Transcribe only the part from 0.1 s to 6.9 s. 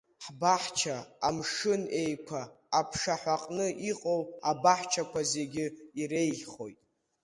Ҳбаҳча Амшын Еиқәа аԥшаҳәаҟны иҟоу абаҳчақәа зегьы иреиӷьхоит.